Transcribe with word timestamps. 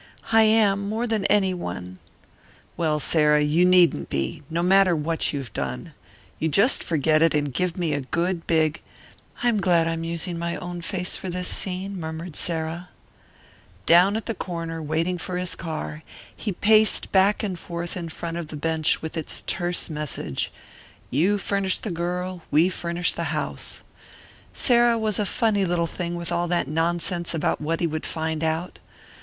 "I 0.31 0.41
am, 0.41 0.89
more 0.89 1.05
than 1.05 1.25
any 1.25 1.53
one." 1.53 1.99
"Well, 2.75 2.99
Sarah, 2.99 3.41
you 3.41 3.65
needn't 3.65 4.09
be 4.09 4.41
no 4.49 4.63
matter 4.63 4.95
what 4.95 5.31
you've 5.31 5.53
done. 5.53 5.93
You 6.39 6.49
just 6.49 6.83
forget 6.83 7.21
it 7.21 7.35
and 7.35 7.53
give 7.53 7.77
me 7.77 7.93
a 7.93 8.01
good 8.01 8.47
big" 8.47 8.81
"I'm 9.43 9.61
glad 9.61 9.87
I'm 9.87 10.03
using 10.03 10.39
my 10.39 10.55
own 10.55 10.81
face 10.81 11.23
in 11.23 11.29
this 11.33 11.49
scene," 11.49 11.99
murmured 11.99 12.35
Sarah. 12.35 12.89
Down 13.85 14.17
at 14.17 14.25
the 14.25 14.33
corner, 14.33 14.81
waiting 14.81 15.19
for 15.19 15.37
his 15.37 15.53
car, 15.53 16.01
he 16.35 16.51
paced 16.51 17.11
back 17.11 17.43
and 17.43 17.59
forth 17.59 17.95
in 17.95 18.09
front 18.09 18.37
of 18.37 18.47
the 18.47 18.57
bench 18.57 19.03
with 19.03 19.15
its 19.15 19.41
terse 19.45 19.87
message 19.87 20.51
"You 21.11 21.37
furnish 21.37 21.77
the 21.77 21.91
girl, 21.91 22.41
we 22.49 22.69
furnish 22.69 23.13
the 23.13 23.25
house" 23.25 23.83
Sarah 24.51 24.97
was 24.97 25.19
a 25.19 25.27
funny 25.27 25.63
little 25.63 25.85
thing 25.85 26.15
with 26.15 26.31
all 26.31 26.47
that 26.47 26.67
nonsense 26.67 27.35
about 27.35 27.61
what 27.61 27.81
he 27.81 27.85
would 27.85 28.07
find 28.07 28.43
out. 28.43 28.79